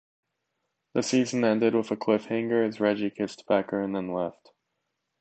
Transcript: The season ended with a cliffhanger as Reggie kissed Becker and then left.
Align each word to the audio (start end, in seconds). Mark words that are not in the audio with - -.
The 0.95 1.03
season 1.03 1.43
ended 1.45 1.75
with 1.75 1.91
a 1.91 1.95
cliffhanger 1.95 2.67
as 2.67 2.79
Reggie 2.79 3.11
kissed 3.11 3.45
Becker 3.45 3.83
and 3.83 3.95
then 3.95 4.11
left. 4.11 4.49